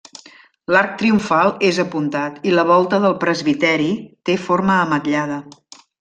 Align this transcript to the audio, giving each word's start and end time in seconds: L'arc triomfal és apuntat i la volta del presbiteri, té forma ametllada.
L'arc 0.75 0.93
triomfal 1.01 1.51
és 1.67 1.79
apuntat 1.83 2.39
i 2.51 2.53
la 2.59 2.63
volta 2.69 2.99
del 3.03 3.15
presbiteri, 3.25 3.91
té 4.31 4.39
forma 4.47 4.79
ametllada. 4.87 5.37